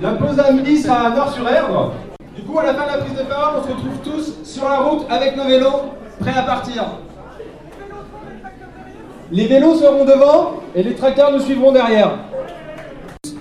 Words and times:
La 0.00 0.12
pause 0.12 0.38
à 0.38 0.52
midi 0.52 0.78
sera 0.80 1.06
à 1.06 1.10
Nord-sur-Erdre. 1.10 1.92
Du 2.36 2.42
coup, 2.42 2.56
à 2.56 2.66
la 2.66 2.74
fin 2.74 2.84
de 2.84 2.92
la 2.92 2.98
prise 2.98 3.18
de 3.18 3.24
parole, 3.24 3.60
on 3.60 3.62
se 3.64 3.72
retrouve 3.72 3.98
tous 4.04 4.34
sur 4.44 4.68
la 4.68 4.78
route 4.78 5.04
avec 5.10 5.36
nos 5.36 5.42
vélos, 5.42 5.92
prêts 6.20 6.38
à 6.38 6.42
partir. 6.42 6.84
Les 9.32 9.46
vélos 9.46 9.74
seront 9.74 10.04
devant 10.04 10.60
et 10.76 10.84
les 10.84 10.94
tracteurs 10.94 11.32
nous 11.32 11.40
suivront 11.40 11.72
derrière. 11.72 12.12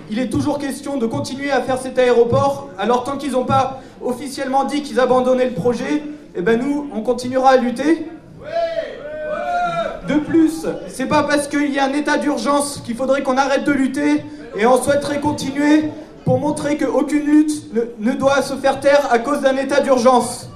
Il 0.09 0.17
est 0.17 0.29
toujours 0.29 0.57
question 0.57 0.97
de 0.97 1.05
continuer 1.05 1.51
à 1.51 1.61
faire 1.61 1.77
cet 1.77 1.99
aéroport, 1.99 2.69
alors 2.79 3.03
tant 3.03 3.17
qu'ils 3.17 3.33
n'ont 3.33 3.45
pas 3.45 3.79
officiellement 4.03 4.63
dit 4.63 4.81
qu'ils 4.81 4.99
abandonnaient 4.99 5.45
le 5.45 5.53
projet, 5.53 6.01
eh 6.35 6.41
ben 6.41 6.59
nous, 6.59 6.89
on 6.91 7.01
continuera 7.01 7.51
à 7.51 7.57
lutter. 7.57 8.07
De 10.07 10.15
plus, 10.15 10.65
c'est 10.87 11.07
pas 11.07 11.21
parce 11.21 11.47
qu'il 11.47 11.71
y 11.71 11.77
a 11.77 11.85
un 11.85 11.93
état 11.93 12.17
d'urgence 12.17 12.81
qu'il 12.83 12.95
faudrait 12.95 13.21
qu'on 13.21 13.37
arrête 13.37 13.63
de 13.63 13.71
lutter, 13.71 14.23
et 14.57 14.65
on 14.65 14.81
souhaiterait 14.81 15.19
continuer 15.19 15.91
pour 16.27 16.39
montrer 16.39 16.75
qu'aucune 16.75 17.25
lutte 17.25 17.73
ne, 18.01 18.11
doit 18.11 18.41
se 18.41 18.53
faire 18.55 18.81
taire 18.81 19.07
à 19.09 19.17
cause 19.17 19.39
d'un 19.39 19.55
état 19.55 19.79
d'urgence. 19.79 20.49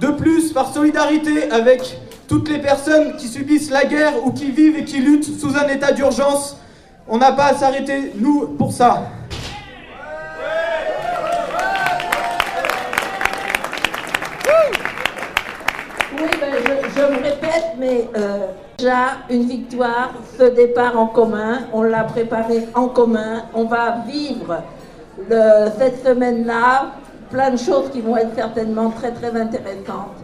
De 0.00 0.08
plus, 0.08 0.52
par 0.52 0.74
solidarité 0.74 1.48
avec 1.52 1.96
toutes 2.26 2.48
les 2.48 2.58
personnes 2.58 3.14
qui 3.16 3.28
subissent 3.28 3.70
la 3.70 3.84
guerre 3.84 4.14
ou 4.26 4.32
qui 4.32 4.50
vivent 4.50 4.76
et 4.76 4.84
qui 4.84 4.98
luttent 4.98 5.38
sous 5.38 5.56
un 5.56 5.68
état 5.68 5.92
d'urgence, 5.92 6.56
on 7.06 7.18
n'a 7.18 7.30
pas 7.30 7.44
à 7.44 7.54
s'arrêter, 7.54 8.14
nous, 8.16 8.48
pour 8.58 8.72
ça. 8.72 9.04
Oui, 16.18 16.30
ben, 16.40 16.52
je, 16.64 17.00
je 17.00 17.06
me 17.06 17.22
répète, 17.22 17.66
mais 17.78 18.08
euh, 18.16 18.48
déjà 18.76 19.18
une 19.30 19.46
victoire, 19.46 20.14
ce 20.36 20.46
départ 20.46 20.98
en 20.98 21.06
commun, 21.06 21.60
on 21.72 21.82
l'a 21.82 22.02
préparé 22.02 22.66
en 22.74 22.88
commun, 22.88 23.44
on 23.54 23.66
va 23.66 23.98
vivre 24.04 24.64
cette 25.78 26.04
semaine-là 26.04 26.92
plein 27.30 27.50
de 27.50 27.56
choses 27.56 27.90
qui 27.92 28.00
vont 28.00 28.16
être 28.16 28.34
certainement 28.34 28.90
très 28.90 29.12
très 29.12 29.38
intéressantes. 29.38 30.16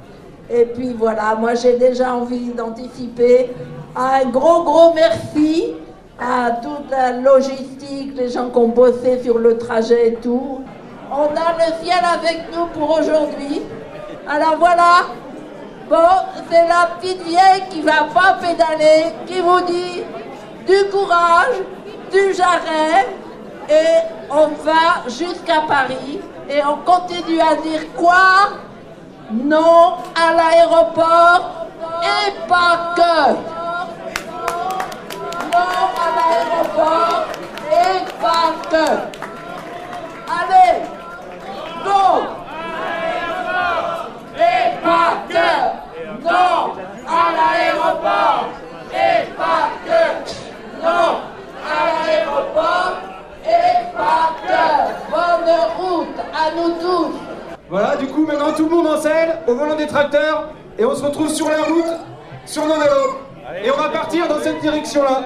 Et 0.50 0.66
puis 0.66 0.94
voilà, 0.96 1.34
moi 1.38 1.54
j'ai 1.54 1.78
déjà 1.78 2.14
envie 2.14 2.52
d'anticiper 2.52 3.50
un 3.96 4.24
gros 4.26 4.62
gros 4.62 4.92
merci 4.94 5.74
à 6.20 6.50
toute 6.62 6.90
la 6.90 7.12
logistique, 7.12 8.12
les 8.16 8.28
gens 8.28 8.50
qui 8.50 8.58
ont 8.58 8.68
bossé 8.68 9.20
sur 9.22 9.38
le 9.38 9.58
trajet 9.58 10.08
et 10.08 10.14
tout. 10.14 10.60
On 11.10 11.24
a 11.24 11.56
le 11.58 11.84
ciel 11.84 12.02
avec 12.04 12.44
nous 12.54 12.66
pour 12.66 12.98
aujourd'hui. 12.98 13.62
Alors 14.28 14.56
voilà, 14.58 15.06
bon, 15.90 16.42
c'est 16.50 16.68
la 16.68 16.90
petite 16.96 17.22
vieille 17.22 17.64
qui 17.70 17.82
va 17.82 18.04
pas 18.14 18.38
pédaler, 18.40 19.12
qui 19.26 19.40
vous 19.40 19.60
dit 19.62 20.02
du 20.66 20.90
courage, 20.90 21.56
du 22.12 22.34
jarret, 22.34 23.06
et 23.68 23.98
on 24.30 24.48
va 24.64 25.08
jusqu'à 25.08 25.62
Paris, 25.68 26.20
et 26.48 26.64
on 26.64 26.76
continue 26.78 27.40
à 27.40 27.56
dire 27.56 27.92
quoi? 27.96 28.58
Non 29.30 29.96
à 30.14 30.34
l'aéroport, 30.34 31.66
et 32.02 32.32
pas 32.48 32.94
que. 32.96 33.32
Non 35.52 35.84
à 36.04 36.08
l'aéroport, 36.16 37.24
et 37.70 38.04
pas 38.20 38.52
que. 38.70 38.86
Allez, 40.28 40.82
non 41.84 42.42
et 44.34 44.68
pas 44.82 45.12
que 45.28 45.50
non 46.24 46.74
à 47.06 47.10
l'aéroport 47.36 48.46
et 48.92 49.24
pas 49.36 49.66
que 49.84 50.02
non 50.82 51.08
à 51.64 51.80
l'aéroport 52.06 52.94
et 53.44 53.76
pas 53.96 54.24
que 54.46 54.64
bonne 55.10 55.52
route 55.78 56.20
à 56.32 56.50
nous 56.56 56.72
tous 56.80 57.12
Voilà, 57.72 57.96
du 57.96 58.06
coup, 58.06 58.26
maintenant 58.26 58.52
tout 58.54 58.68
le 58.68 58.70
monde 58.76 58.86
en 58.86 58.98
selle, 58.98 59.38
au 59.46 59.54
volant 59.54 59.74
des 59.76 59.86
tracteurs, 59.86 60.50
et 60.78 60.84
on 60.84 60.94
se 60.94 61.02
retrouve 61.02 61.30
sur 61.30 61.48
la 61.48 61.62
route, 61.62 61.90
sur 62.44 62.66
nos 62.66 62.74
vélos. 62.74 63.16
Et 63.64 63.70
on 63.70 63.76
va 63.82 63.88
partir 63.88 64.28
dans 64.28 64.38
cette 64.40 64.60
direction-là. 64.60 65.22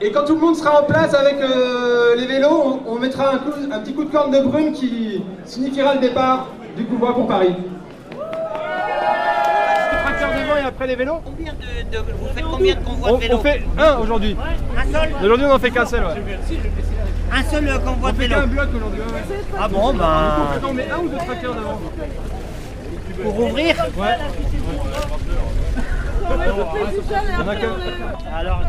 Et 0.00 0.12
quand 0.12 0.24
tout 0.24 0.36
le 0.36 0.40
monde 0.40 0.54
sera 0.54 0.82
en 0.82 0.84
place 0.84 1.12
avec 1.14 1.34
euh, 1.40 2.14
les 2.16 2.26
vélos, 2.26 2.80
on, 2.86 2.92
on 2.92 2.98
mettra 3.00 3.32
un, 3.34 3.38
coup- 3.38 3.50
un 3.72 3.78
petit 3.80 3.92
coup 3.92 4.04
de 4.04 4.10
corne 4.12 4.30
de 4.30 4.38
brume 4.38 4.72
qui 4.72 5.24
signifiera 5.44 5.94
le 5.94 6.00
départ 6.00 6.46
du 6.76 6.84
convoi 6.84 7.12
pour 7.14 7.26
Paris. 7.26 7.56
Les 8.12 8.16
tracteurs 10.04 10.28
devant 10.30 10.56
et 10.62 10.64
après 10.64 10.86
les 10.86 10.94
vélos 10.94 11.20
Combien 11.24 11.52
de, 11.54 11.96
de- 11.96 12.02
vous 12.20 12.28
faites 12.34 12.44
combien 12.44 12.74
de 12.76 12.84
convois 12.84 13.10
on, 13.10 13.14
de 13.16 13.20
vélo 13.20 13.36
on 13.36 13.40
fait 13.40 13.62
un 13.78 13.96
aujourd'hui. 13.98 14.36
Un 14.76 14.92
seul 14.92 15.08
Aujourd'hui, 15.24 15.46
on 15.50 15.54
en 15.54 15.58
fait 15.58 15.70
qu'un 15.72 15.86
seul. 15.86 16.04
Ouais. 16.04 16.14
Un 17.32 17.42
seul 17.50 17.80
convoi 17.84 18.10
On 18.10 18.12
de 18.12 18.18
vélo 18.18 18.46
bloc 18.46 18.68
aujourd'hui. 18.74 19.00
ouais. 19.00 19.38
Ah 19.60 19.68
bon, 19.68 19.94
ben, 19.94 20.04
On 20.68 20.72
met 20.72 20.90
un 20.90 20.98
ou 20.98 21.08
deux 21.08 21.16
tracteurs 21.16 21.54
devant. 21.54 21.80
pour 23.22 23.40
ouvrir 23.40 23.76
Ouais. 23.96 24.16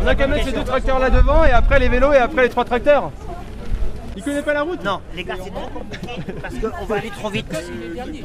On 0.03 0.07
a 0.07 0.16
qu'à 0.16 0.28
mettre 0.28 0.45
ces 0.45 0.51
deux 0.51 0.63
tracteurs 0.63 1.00
là 1.00 1.09
devant 1.09 1.44
et 1.44 1.51
après 1.51 1.79
les 1.79 1.90
vélos 1.90 2.13
et 2.13 2.18
après 2.18 2.44
les 2.44 2.50
trois 2.50 2.66
tracteurs. 2.66 3.12
Il 4.17 4.23
connaît 4.23 4.41
pas 4.41 4.53
la 4.53 4.63
route 4.63 4.83
Non, 4.83 5.00
les 5.16 5.23
gars, 5.23 5.35
c'est 5.41 5.51
trop 5.53 5.69
compliqué 5.69 6.33
parce 6.41 6.55
qu'on 6.55 6.85
va 6.85 6.95
aller 6.97 7.09
trop 7.11 7.29
vite. 7.29 7.45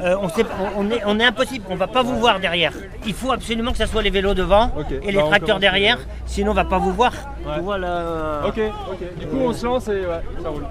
Euh, 0.01 0.17
on, 0.21 0.29
sait, 0.31 0.45
on, 0.77 0.81
on 0.87 0.91
est, 0.91 1.03
on 1.07 1.21
est 1.21 1.25
impossible, 1.25 1.65
on 1.71 1.77
va 1.77 1.87
pas 1.87 2.03
vous 2.03 2.19
voir 2.19 2.41
derrière. 2.41 2.73
Il 3.07 3.13
faut 3.15 3.31
absolument 3.31 3.73
que 3.73 3.79
ça 3.79 3.87
soit 3.87 4.03
les 4.03 4.11
vélos 4.11 4.35
devant 4.35 4.73
et 5.03 5.13
les 5.13 5.19
bah, 5.19 5.25
on 5.25 5.29
tracteurs 5.29 5.59
derrière, 5.61 5.99
sinon 6.27 6.53
on 6.53 6.55
va 6.55 6.65
pas 6.65 6.79
vous 6.79 6.93
voir. 6.93 7.13
Ouais. 7.47 7.61
Voilà. 7.63 8.41
Ok, 8.47 8.59
ok. 8.91 9.19
Du 9.21 9.27
coup 9.27 9.37
on 9.45 9.53
se 9.53 9.67
lance 9.67 9.87
et 9.89 10.01
ouais, 10.07 10.23
ça 10.43 10.49
roule. 10.49 10.65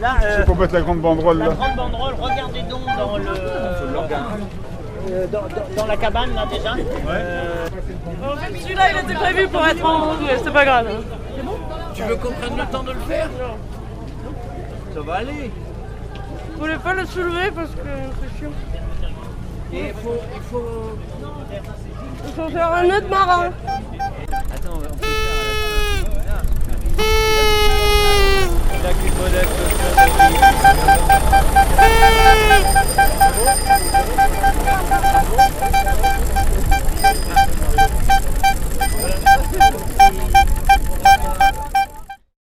Là, 0.00 0.16
euh, 0.24 0.44
Faut 0.46 0.54
mettre 0.54 0.74
la 0.74 0.80
grande 0.80 1.00
banderole 1.00 1.38
la 1.38 1.46
là. 1.48 1.54
grande 1.54 1.76
banderole, 1.76 2.14
regardez 2.20 2.62
donc 2.62 2.80
dans 2.86 3.18
le. 3.18 3.24
euh, 3.28 5.26
dans, 5.30 5.42
dans- 5.42 5.48
dans 5.76 5.86
la 5.86 5.96
cabane 5.96 6.34
là 6.34 6.46
déjà. 6.50 6.74
Euh, 7.08 7.66
Celui-là, 8.62 8.82
il 8.92 8.98
était 9.10 9.14
prévu 9.14 9.48
pour 9.48 9.66
être 9.66 9.84
en 9.84 10.12
c'est 10.42 10.52
pas 10.52 10.64
grave. 10.64 10.86
Tu 12.00 12.06
veux 12.06 12.16
qu'on 12.16 12.32
prenne 12.32 12.56
le 12.56 12.64
temps 12.72 12.82
de 12.82 12.92
le 12.92 13.00
faire 13.00 13.28
ça 14.94 15.00
va 15.02 15.14
aller. 15.14 15.50
Vous 16.52 16.60
voulez 16.60 16.76
pas 16.76 16.94
le 16.94 17.06
soulever 17.06 17.50
parce 17.54 17.70
que 17.70 17.88
c'est 18.20 18.38
chiant. 18.38 18.50
Et 19.72 19.88
il 19.88 19.94
faut, 19.94 20.18
il 20.34 20.42
faut... 20.42 20.98
Il 22.26 22.32
faut 22.32 22.48
faire 22.48 22.72
un 22.72 22.84
autre 22.86 23.08
marin. 23.08 23.50